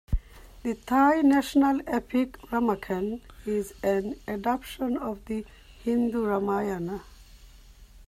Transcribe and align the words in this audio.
The 0.63 0.73
Thai 0.73 1.21
national 1.21 1.81
epic 1.85 2.39
Ramakien 2.51 3.21
is 3.45 3.75
an 3.83 4.19
adaption 4.27 4.97
of 4.97 5.23
the 5.25 5.45
Hindu 5.83 6.25
Ramayana. 6.25 7.03